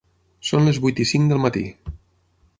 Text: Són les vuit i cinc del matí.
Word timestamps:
Són 0.49 0.65
les 0.69 0.79
vuit 0.85 1.03
i 1.05 1.07
cinc 1.11 1.31
del 1.35 1.43
matí. 1.45 1.65